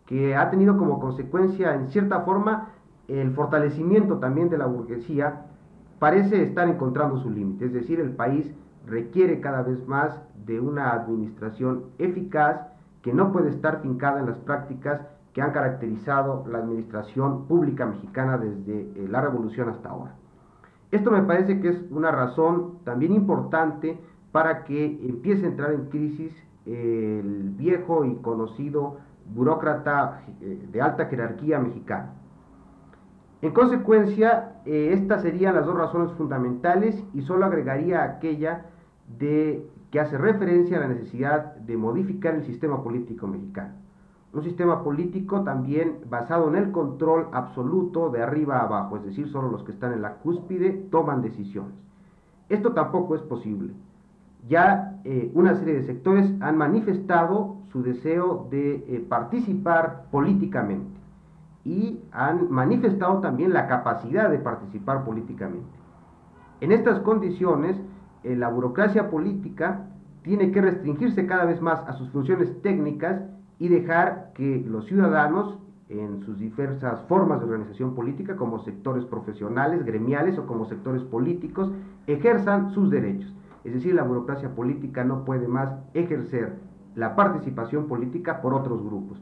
que 0.05 0.35
ha 0.35 0.49
tenido 0.49 0.77
como 0.77 0.99
consecuencia, 0.99 1.73
en 1.75 1.87
cierta 1.89 2.21
forma, 2.21 2.69
el 3.07 3.31
fortalecimiento 3.33 4.17
también 4.17 4.49
de 4.49 4.57
la 4.57 4.65
burguesía, 4.65 5.45
parece 5.99 6.43
estar 6.43 6.67
encontrando 6.67 7.17
su 7.17 7.29
límite. 7.29 7.65
Es 7.65 7.73
decir, 7.73 7.99
el 7.99 8.11
país 8.11 8.53
requiere 8.85 9.39
cada 9.39 9.63
vez 9.63 9.87
más 9.87 10.19
de 10.45 10.59
una 10.59 10.91
administración 10.91 11.85
eficaz 11.97 12.61
que 13.01 13.13
no 13.13 13.31
puede 13.31 13.49
estar 13.49 13.81
fincada 13.81 14.19
en 14.19 14.27
las 14.27 14.37
prácticas 14.39 15.01
que 15.33 15.41
han 15.41 15.51
caracterizado 15.51 16.45
la 16.49 16.59
administración 16.59 17.45
pública 17.45 17.85
mexicana 17.85 18.37
desde 18.37 18.81
eh, 18.81 19.07
la 19.09 19.21
revolución 19.21 19.69
hasta 19.69 19.89
ahora. 19.89 20.15
Esto 20.91 21.11
me 21.11 21.23
parece 21.23 21.59
que 21.59 21.69
es 21.69 21.85
una 21.91 22.11
razón 22.11 22.79
también 22.83 23.13
importante 23.13 23.99
para 24.31 24.63
que 24.63 24.85
empiece 25.07 25.45
a 25.45 25.49
entrar 25.49 25.73
en 25.73 25.85
crisis 25.85 26.33
el 26.65 27.53
viejo 27.57 28.05
y 28.05 28.15
conocido 28.15 28.97
burócrata 29.33 30.21
eh, 30.41 30.67
de 30.71 30.81
alta 30.81 31.05
jerarquía 31.05 31.59
mexicana. 31.59 32.13
En 33.41 33.51
consecuencia, 33.51 34.61
eh, 34.65 34.91
estas 34.93 35.21
serían 35.21 35.55
las 35.55 35.65
dos 35.65 35.77
razones 35.77 36.11
fundamentales 36.13 37.03
y 37.13 37.21
solo 37.21 37.45
agregaría 37.45 38.03
aquella 38.03 38.65
de 39.19 39.69
que 39.91 39.99
hace 39.99 40.17
referencia 40.17 40.77
a 40.77 40.81
la 40.81 40.87
necesidad 40.87 41.55
de 41.55 41.77
modificar 41.77 42.35
el 42.35 42.43
sistema 42.43 42.83
político 42.83 43.27
mexicano. 43.27 43.75
Un 44.33 44.43
sistema 44.43 44.83
político 44.83 45.43
también 45.43 45.99
basado 46.09 46.49
en 46.49 46.55
el 46.55 46.71
control 46.71 47.27
absoluto 47.31 48.09
de 48.09 48.21
arriba 48.21 48.57
a 48.57 48.63
abajo, 48.63 48.97
es 48.97 49.05
decir, 49.05 49.29
solo 49.29 49.49
los 49.49 49.63
que 49.63 49.71
están 49.71 49.93
en 49.93 50.01
la 50.01 50.15
cúspide 50.15 50.71
toman 50.91 51.21
decisiones. 51.21 51.75
Esto 52.49 52.73
tampoco 52.73 53.15
es 53.15 53.21
posible. 53.21 53.73
Ya 54.47 54.99
eh, 55.03 55.31
una 55.33 55.55
serie 55.55 55.75
de 55.75 55.83
sectores 55.83 56.31
han 56.39 56.57
manifestado 56.57 57.57
su 57.71 57.81
deseo 57.81 58.47
de 58.51 58.75
eh, 58.75 59.05
participar 59.09 60.05
políticamente 60.11 60.99
y 61.63 61.99
han 62.11 62.51
manifestado 62.51 63.21
también 63.21 63.53
la 63.53 63.67
capacidad 63.67 64.29
de 64.29 64.37
participar 64.37 65.03
políticamente. 65.03 65.67
En 66.61 66.71
estas 66.71 66.99
condiciones, 66.99 67.75
eh, 68.23 68.35
la 68.35 68.49
burocracia 68.49 69.09
política 69.09 69.87
tiene 70.21 70.51
que 70.51 70.61
restringirse 70.61 71.25
cada 71.25 71.45
vez 71.45 71.59
más 71.61 71.79
a 71.87 71.93
sus 71.93 72.09
funciones 72.11 72.61
técnicas 72.61 73.21
y 73.57 73.67
dejar 73.67 74.31
que 74.35 74.63
los 74.67 74.85
ciudadanos, 74.85 75.57
en 75.89 76.23
sus 76.23 76.39
diversas 76.39 77.01
formas 77.07 77.39
de 77.39 77.45
organización 77.45 77.93
política, 77.93 78.35
como 78.35 78.59
sectores 78.63 79.05
profesionales, 79.05 79.85
gremiales 79.85 80.37
o 80.37 80.45
como 80.45 80.65
sectores 80.65 81.03
políticos, 81.03 81.71
ejerzan 82.07 82.71
sus 82.71 82.89
derechos. 82.89 83.31
Es 83.65 83.73
decir, 83.73 83.95
la 83.95 84.03
burocracia 84.03 84.53
política 84.53 85.03
no 85.03 85.25
puede 85.25 85.47
más 85.47 85.73
ejercer 85.95 86.53
la 86.95 87.15
participación 87.15 87.87
política 87.87 88.41
por 88.41 88.53
otros 88.53 88.83
grupos. 88.83 89.19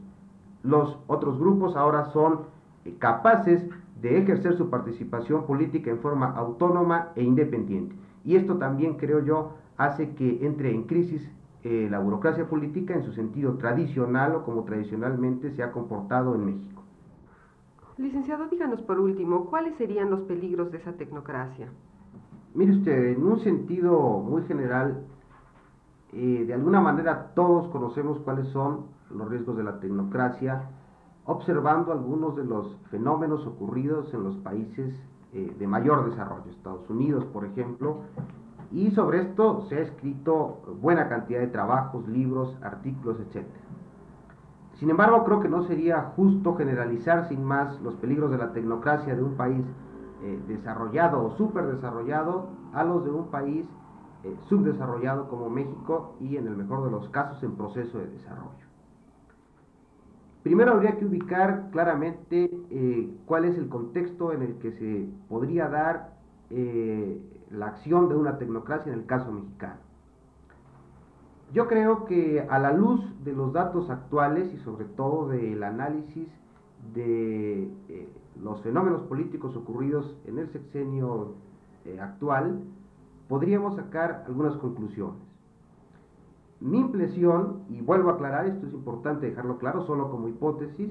Los 0.62 0.98
otros 1.06 1.38
grupos 1.38 1.76
ahora 1.76 2.04
son 2.12 2.40
eh, 2.84 2.94
capaces 2.98 3.66
de 4.00 4.18
ejercer 4.18 4.56
su 4.56 4.68
participación 4.68 5.46
política 5.46 5.90
en 5.90 5.98
forma 5.98 6.30
autónoma 6.32 7.08
e 7.16 7.22
independiente. 7.22 7.96
Y 8.22 8.36
esto 8.36 8.58
también, 8.58 8.98
creo 8.98 9.24
yo, 9.24 9.54
hace 9.78 10.14
que 10.14 10.46
entre 10.46 10.70
en 10.70 10.84
crisis 10.84 11.26
eh, 11.62 11.88
la 11.90 11.98
burocracia 11.98 12.46
política 12.46 12.94
en 12.94 13.02
su 13.02 13.12
sentido 13.12 13.54
tradicional 13.54 14.34
o 14.34 14.44
como 14.44 14.64
tradicionalmente 14.64 15.50
se 15.52 15.62
ha 15.62 15.72
comportado 15.72 16.34
en 16.34 16.44
México. 16.44 16.82
Licenciado, 17.96 18.46
díganos 18.48 18.82
por 18.82 19.00
último, 19.00 19.46
¿cuáles 19.46 19.74
serían 19.76 20.10
los 20.10 20.20
peligros 20.22 20.70
de 20.70 20.78
esa 20.78 20.92
tecnocracia? 20.92 21.68
Mire 22.54 22.70
usted, 22.70 23.16
en 23.16 23.26
un 23.26 23.40
sentido 23.40 24.20
muy 24.20 24.44
general, 24.44 25.02
eh, 26.12 26.44
de 26.46 26.54
alguna 26.54 26.80
manera 26.80 27.32
todos 27.34 27.66
conocemos 27.72 28.18
cuáles 28.20 28.46
son 28.48 28.86
los 29.10 29.28
riesgos 29.28 29.56
de 29.56 29.64
la 29.64 29.80
tecnocracia, 29.80 30.62
observando 31.24 31.90
algunos 31.90 32.36
de 32.36 32.44
los 32.44 32.76
fenómenos 32.92 33.44
ocurridos 33.44 34.14
en 34.14 34.22
los 34.22 34.36
países 34.36 34.94
eh, 35.32 35.52
de 35.58 35.66
mayor 35.66 36.08
desarrollo, 36.08 36.48
Estados 36.48 36.88
Unidos, 36.88 37.24
por 37.24 37.44
ejemplo, 37.44 38.02
y 38.70 38.92
sobre 38.92 39.22
esto 39.22 39.66
se 39.68 39.78
ha 39.78 39.80
escrito 39.80 40.60
buena 40.80 41.08
cantidad 41.08 41.40
de 41.40 41.48
trabajos, 41.48 42.06
libros, 42.06 42.56
artículos, 42.62 43.18
etc. 43.18 43.44
Sin 44.78 44.90
embargo, 44.90 45.24
creo 45.24 45.40
que 45.40 45.48
no 45.48 45.64
sería 45.64 46.12
justo 46.14 46.54
generalizar 46.54 47.28
sin 47.28 47.42
más 47.42 47.80
los 47.80 47.94
peligros 47.94 48.30
de 48.30 48.38
la 48.38 48.52
tecnocracia 48.52 49.16
de 49.16 49.24
un 49.24 49.34
país 49.34 49.64
eh, 50.22 50.40
desarrollado 50.46 51.24
o 51.24 51.36
superdesarrollado 51.36 52.48
a 52.72 52.84
los 52.84 53.04
de 53.04 53.10
un 53.10 53.30
país 53.30 53.66
eh, 54.22 54.34
subdesarrollado 54.48 55.28
como 55.28 55.50
México 55.50 56.14
y 56.20 56.36
en 56.36 56.46
el 56.46 56.56
mejor 56.56 56.84
de 56.84 56.90
los 56.90 57.08
casos 57.10 57.42
en 57.42 57.56
proceso 57.56 57.98
de 57.98 58.06
desarrollo. 58.06 58.64
Primero 60.42 60.72
habría 60.72 60.96
que 60.96 61.04
ubicar 61.04 61.68
claramente 61.72 62.50
eh, 62.70 63.10
cuál 63.26 63.44
es 63.44 63.58
el 63.58 63.68
contexto 63.68 64.32
en 64.32 64.42
el 64.42 64.54
que 64.58 64.72
se 64.72 65.08
podría 65.28 65.68
dar 65.68 66.14
la 67.50 67.66
acción 67.66 68.08
de 68.08 68.14
una 68.14 68.38
tecnocracia 68.38 68.92
en 68.92 69.00
el 69.00 69.06
caso 69.06 69.32
mexicano. 69.32 69.80
Yo 71.52 71.66
creo 71.66 72.04
que 72.04 72.46
a 72.48 72.58
la 72.60 72.72
luz 72.72 73.00
de 73.24 73.32
los 73.32 73.52
datos 73.52 73.90
actuales 73.90 74.52
y 74.54 74.58
sobre 74.58 74.84
todo 74.84 75.28
del 75.28 75.64
análisis 75.64 76.28
de 76.94 77.68
los 78.42 78.60
fenómenos 78.62 79.02
políticos 79.02 79.56
ocurridos 79.56 80.16
en 80.26 80.38
el 80.38 80.48
sexenio 80.48 81.34
actual, 82.00 82.60
podríamos 83.28 83.76
sacar 83.76 84.24
algunas 84.26 84.56
conclusiones. 84.56 85.20
Mi 86.60 86.78
impresión, 86.80 87.62
y 87.68 87.80
vuelvo 87.80 88.10
a 88.10 88.14
aclarar, 88.14 88.46
esto 88.46 88.66
es 88.66 88.72
importante 88.72 89.26
dejarlo 89.26 89.58
claro, 89.58 89.86
solo 89.86 90.10
como 90.10 90.28
hipótesis, 90.28 90.90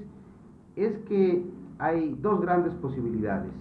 es 0.76 0.98
que 1.08 1.46
hay 1.80 2.18
dos 2.22 2.42
grandes 2.42 2.74
posibilidades. 2.76 3.52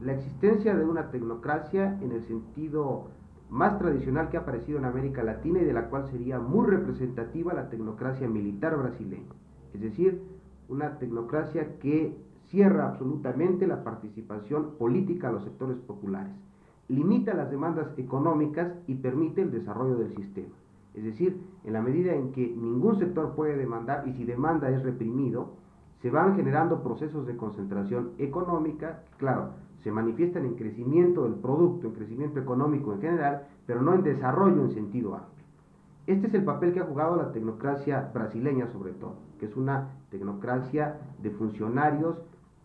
La 0.00 0.12
existencia 0.12 0.74
de 0.74 0.84
una 0.84 1.10
tecnocracia 1.10 1.98
en 2.00 2.12
el 2.12 2.22
sentido 2.22 3.08
más 3.50 3.78
tradicional 3.78 4.28
que 4.28 4.36
ha 4.36 4.40
aparecido 4.40 4.78
en 4.78 4.84
América 4.84 5.22
Latina 5.22 5.60
y 5.60 5.64
de 5.64 5.72
la 5.72 5.88
cual 5.88 6.06
sería 6.10 6.38
muy 6.38 6.66
representativa 6.66 7.54
la 7.54 7.68
tecnocracia 7.68 8.28
militar 8.28 8.76
brasileña. 8.76 9.32
Es 9.74 9.80
decir, 9.80 10.22
una 10.68 10.98
tecnocracia 10.98 11.78
que 11.78 12.16
cierra 12.50 12.88
absolutamente 12.88 13.66
la 13.66 13.84
participación 13.84 14.72
política 14.78 15.28
a 15.28 15.32
los 15.32 15.44
sectores 15.44 15.76
populares, 15.78 16.32
limita 16.88 17.34
las 17.34 17.50
demandas 17.50 17.88
económicas 17.98 18.72
y 18.86 18.94
permite 18.94 19.42
el 19.42 19.50
desarrollo 19.50 19.96
del 19.96 20.14
sistema. 20.14 20.54
Es 20.94 21.04
decir, 21.04 21.40
en 21.64 21.72
la 21.74 21.82
medida 21.82 22.14
en 22.14 22.32
que 22.32 22.46
ningún 22.46 22.98
sector 22.98 23.34
puede 23.34 23.56
demandar 23.56 24.08
y 24.08 24.14
si 24.14 24.24
demanda 24.24 24.70
es 24.70 24.82
reprimido, 24.82 25.52
se 26.00 26.10
van 26.10 26.36
generando 26.36 26.82
procesos 26.82 27.26
de 27.26 27.36
concentración 27.36 28.12
económica, 28.18 29.02
claro, 29.18 29.50
se 29.82 29.92
manifiestan 29.92 30.44
en 30.44 30.54
crecimiento 30.54 31.24
del 31.24 31.34
producto, 31.34 31.88
en 31.88 31.94
crecimiento 31.94 32.40
económico 32.40 32.92
en 32.92 33.00
general, 33.00 33.46
pero 33.66 33.82
no 33.82 33.94
en 33.94 34.02
desarrollo 34.02 34.62
en 34.62 34.70
sentido 34.70 35.14
amplio. 35.14 35.44
Este 36.06 36.26
es 36.26 36.34
el 36.34 36.44
papel 36.44 36.72
que 36.72 36.80
ha 36.80 36.86
jugado 36.86 37.16
la 37.16 37.32
tecnocracia 37.32 38.10
brasileña 38.14 38.66
sobre 38.68 38.92
todo, 38.92 39.16
que 39.38 39.46
es 39.46 39.56
una 39.56 39.90
tecnocracia 40.10 40.98
de 41.22 41.30
funcionarios 41.30 42.16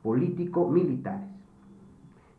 político-militares. 0.03 1.27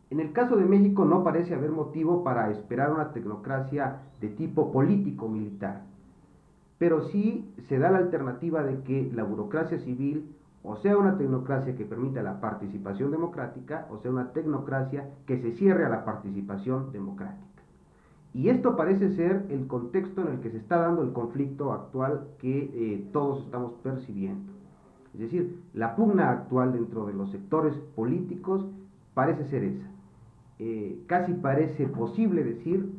En 0.09 0.19
el 0.19 0.31
caso 0.31 0.55
de 0.55 0.65
México 0.65 1.03
no 1.03 1.23
parece 1.23 1.55
haber 1.55 1.71
motivo 1.71 2.23
para 2.23 2.51
esperar 2.51 2.93
una 2.93 3.11
tecnocracia 3.11 4.03
de 4.21 4.29
tipo 4.29 4.71
político-militar, 4.71 5.81
pero 6.77 7.01
sí 7.09 7.51
se 7.67 7.79
da 7.79 7.91
la 7.91 7.97
alternativa 7.97 8.63
de 8.63 8.81
que 8.83 9.11
la 9.13 9.23
burocracia 9.23 9.79
civil 9.79 10.35
o 10.67 10.75
sea 10.77 10.97
una 10.97 11.17
tecnocracia 11.17 11.75
que 11.75 11.85
permita 11.85 12.23
la 12.23 12.41
participación 12.41 13.11
democrática, 13.11 13.87
o 13.91 13.99
sea 13.99 14.09
una 14.09 14.33
tecnocracia 14.33 15.09
que 15.27 15.37
se 15.37 15.51
cierre 15.51 15.85
a 15.85 15.89
la 15.89 16.03
participación 16.05 16.91
democrática. 16.91 17.45
Y 18.33 18.49
esto 18.49 18.75
parece 18.75 19.15
ser 19.15 19.45
el 19.49 19.67
contexto 19.67 20.21
en 20.21 20.33
el 20.33 20.39
que 20.39 20.49
se 20.49 20.57
está 20.57 20.77
dando 20.77 21.03
el 21.03 21.13
conflicto 21.13 21.71
actual 21.71 22.27
que 22.39 22.71
eh, 22.73 23.09
todos 23.13 23.45
estamos 23.45 23.73
percibiendo. 23.83 24.54
Es 25.15 25.21
decir, 25.21 25.61
la 25.73 25.95
pugna 25.95 26.29
actual 26.29 26.73
dentro 26.73 27.05
de 27.05 27.13
los 27.13 27.31
sectores 27.31 27.73
políticos 27.95 28.65
parece 29.13 29.45
ser 29.45 29.63
esa. 29.63 29.87
Eh, 30.59 31.03
casi 31.07 31.33
parece 31.33 31.87
posible 31.87 32.43
decir 32.43 32.91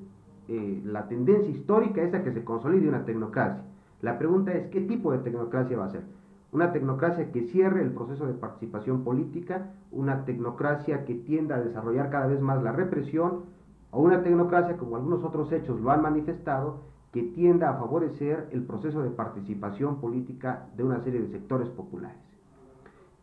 eh, 0.49 0.81
la 0.83 1.09
tendencia 1.09 1.51
histórica 1.51 2.03
es 2.03 2.15
a 2.15 2.25
que 2.25 2.33
se 2.33 2.43
consolide 2.43 2.89
una 2.89 3.05
tecnocracia. 3.05 3.65
La 4.01 4.19
pregunta 4.19 4.55
es, 4.55 4.69
¿qué 4.69 4.81
tipo 4.81 5.13
de 5.13 5.19
tecnocracia 5.19 5.77
va 5.77 5.85
a 5.85 5.91
ser? 5.91 6.05
Una 6.53 6.73
tecnocracia 6.73 7.33
que 7.33 7.43
cierre 7.49 7.83
el 7.83 7.91
proceso 7.91 8.27
de 8.27 8.33
participación 8.33 9.05
política, 9.05 9.73
una 9.93 10.25
tecnocracia 10.25 11.05
que 11.05 11.17
tienda 11.17 11.57
a 11.57 11.61
desarrollar 11.61 12.09
cada 12.09 12.29
vez 12.29 12.41
más 12.41 12.63
la 12.63 12.73
represión, 12.73 13.43
o 13.91 14.01
una 14.01 14.23
tecnocracia, 14.23 14.79
como 14.79 14.97
algunos 14.97 15.23
otros 15.23 15.53
hechos 15.53 15.79
lo 15.83 15.91
han 15.91 16.01
manifestado, 16.01 16.81
que 17.17 17.23
tienda 17.23 17.71
a 17.71 17.79
favorecer 17.79 18.47
el 18.53 18.65
proceso 18.65 19.01
de 19.01 19.09
participación 19.09 20.03
política 20.03 20.67
de 20.77 20.85
una 20.85 21.03
serie 21.03 21.23
de 21.23 21.31
sectores 21.31 21.67
populares. 21.71 22.19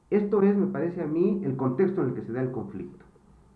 Esto 0.09 0.41
es, 0.41 0.57
me 0.57 0.65
parece 0.65 1.03
a 1.03 1.05
mí, 1.05 1.43
el 1.45 1.55
contexto 1.55 2.01
en 2.01 2.09
el 2.09 2.15
que 2.15 2.23
se 2.23 2.33
da 2.33 2.41
el 2.41 2.49
conflicto, 2.49 3.05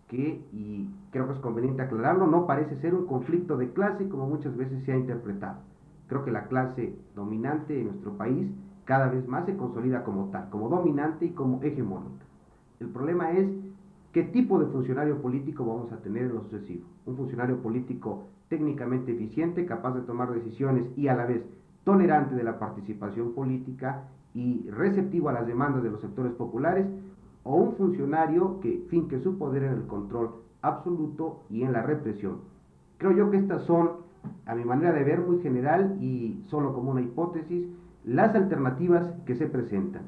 que, 0.06 0.40
y 0.52 0.88
creo 1.10 1.26
que 1.26 1.32
es 1.32 1.40
conveniente 1.40 1.82
aclararlo, 1.82 2.28
no 2.28 2.46
parece 2.46 2.76
ser 2.76 2.94
un 2.94 3.06
conflicto 3.06 3.56
de 3.56 3.72
clase 3.72 4.08
como 4.08 4.28
muchas 4.28 4.56
veces 4.56 4.84
se 4.84 4.92
ha 4.92 4.96
interpretado. 4.96 5.56
Creo 6.06 6.24
que 6.24 6.30
la 6.30 6.46
clase 6.46 6.94
dominante 7.16 7.76
en 7.76 7.88
nuestro 7.88 8.12
país 8.12 8.46
cada 8.84 9.08
vez 9.08 9.26
más 9.26 9.44
se 9.44 9.56
consolida 9.56 10.04
como 10.04 10.26
tal, 10.26 10.50
como 10.50 10.68
dominante 10.68 11.24
y 11.24 11.30
como 11.30 11.60
hegemónica. 11.64 12.24
El 12.78 12.90
problema 12.90 13.32
es 13.32 13.48
qué 14.12 14.22
tipo 14.22 14.60
de 14.60 14.66
funcionario 14.66 15.20
político 15.20 15.64
vamos 15.64 15.90
a 15.90 15.96
tener 15.96 16.26
en 16.26 16.34
lo 16.34 16.42
sucesivo. 16.44 16.84
Un 17.06 17.16
funcionario 17.16 17.60
político 17.60 18.28
técnicamente 18.48 19.12
eficiente, 19.12 19.66
capaz 19.66 19.94
de 19.94 20.02
tomar 20.02 20.32
decisiones 20.32 20.86
y 20.96 21.08
a 21.08 21.14
la 21.14 21.26
vez 21.26 21.42
tolerante 21.84 22.34
de 22.34 22.44
la 22.44 22.58
participación 22.58 23.32
política 23.32 24.04
y 24.34 24.68
receptivo 24.70 25.28
a 25.28 25.32
las 25.32 25.46
demandas 25.46 25.82
de 25.82 25.90
los 25.90 26.00
sectores 26.00 26.32
populares, 26.32 26.86
o 27.44 27.56
un 27.56 27.76
funcionario 27.76 28.60
que 28.60 28.84
finque 28.90 29.20
su 29.20 29.38
poder 29.38 29.62
en 29.62 29.72
el 29.72 29.86
control 29.86 30.30
absoluto 30.60 31.40
y 31.48 31.62
en 31.62 31.72
la 31.72 31.82
represión. 31.82 32.40
Creo 32.98 33.12
yo 33.12 33.30
que 33.30 33.38
estas 33.38 33.62
son, 33.62 33.90
a 34.44 34.54
mi 34.54 34.64
manera 34.64 34.92
de 34.92 35.04
ver, 35.04 35.20
muy 35.20 35.40
general 35.40 35.96
y 36.00 36.42
solo 36.48 36.74
como 36.74 36.90
una 36.90 37.00
hipótesis, 37.00 37.66
las 38.04 38.34
alternativas 38.34 39.14
que 39.24 39.34
se 39.36 39.46
presentan 39.46 40.02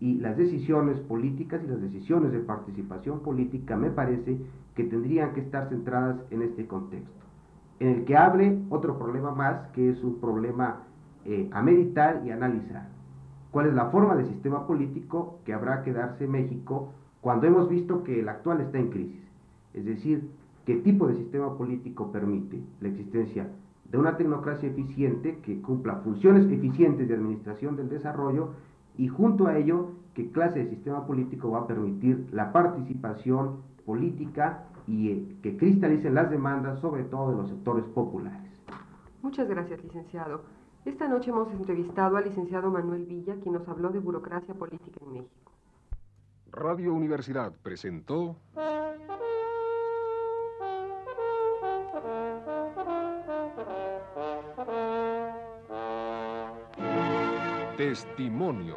y 0.00 0.14
las 0.14 0.36
decisiones 0.36 0.98
políticas 1.00 1.60
y 1.64 1.66
las 1.66 1.80
decisiones 1.80 2.32
de 2.32 2.38
participación 2.40 3.20
política 3.20 3.76
me 3.76 3.90
parece 3.90 4.38
que 4.74 4.84
tendrían 4.84 5.34
que 5.34 5.40
estar 5.40 5.68
centradas 5.68 6.20
en 6.30 6.42
este 6.42 6.66
contexto, 6.66 7.24
en 7.80 7.88
el 7.88 8.04
que 8.04 8.16
hable 8.16 8.58
otro 8.70 8.98
problema 8.98 9.32
más 9.32 9.68
que 9.72 9.90
es 9.90 10.02
un 10.02 10.20
problema 10.20 10.82
eh, 11.24 11.48
a 11.52 11.62
meditar 11.62 12.22
y 12.24 12.30
analizar. 12.30 12.88
¿Cuál 13.50 13.66
es 13.66 13.74
la 13.74 13.86
forma 13.86 14.14
de 14.16 14.26
sistema 14.26 14.66
político 14.66 15.38
que 15.44 15.54
habrá 15.54 15.82
que 15.82 15.92
darse 15.92 16.26
México 16.26 16.92
cuando 17.20 17.46
hemos 17.46 17.68
visto 17.68 18.04
que 18.04 18.20
el 18.20 18.28
actual 18.28 18.60
está 18.60 18.78
en 18.78 18.90
crisis? 18.90 19.22
Es 19.74 19.84
decir, 19.84 20.28
¿qué 20.66 20.76
tipo 20.76 21.06
de 21.06 21.16
sistema 21.16 21.56
político 21.56 22.10
permite 22.12 22.60
la 22.80 22.88
existencia 22.88 23.48
de 23.90 23.98
una 23.98 24.16
tecnocracia 24.16 24.68
eficiente 24.68 25.38
que 25.38 25.60
cumpla 25.62 25.96
funciones 25.96 26.50
eficientes 26.50 27.08
de 27.08 27.14
administración 27.14 27.76
del 27.76 27.88
desarrollo 27.88 28.50
y 28.98 29.08
junto 29.08 29.46
a 29.46 29.56
ello 29.56 29.92
qué 30.14 30.30
clase 30.30 30.58
de 30.58 30.70
sistema 30.70 31.06
político 31.06 31.52
va 31.52 31.60
a 31.60 31.66
permitir 31.66 32.26
la 32.32 32.52
participación 32.52 33.56
política 33.86 34.64
y 34.88 35.10
eh, 35.10 35.36
que 35.42 35.56
cristalicen 35.56 36.14
las 36.14 36.30
demandas 36.30 36.80
sobre 36.80 37.04
todo 37.04 37.30
de 37.30 37.36
los 37.36 37.50
sectores 37.50 37.84
populares. 37.94 38.50
Muchas 39.22 39.48
gracias, 39.48 39.82
licenciado. 39.84 40.42
Esta 40.84 41.06
noche 41.06 41.30
hemos 41.30 41.52
entrevistado 41.52 42.16
al 42.16 42.24
licenciado 42.24 42.70
Manuel 42.70 43.04
Villa, 43.04 43.36
quien 43.42 43.54
nos 43.54 43.68
habló 43.68 43.90
de 43.90 43.98
burocracia 43.98 44.54
política 44.54 44.98
en 45.04 45.12
México. 45.12 45.52
Radio 46.50 46.94
Universidad 46.94 47.52
presentó 47.62 48.36
Testimonios. 57.76 58.76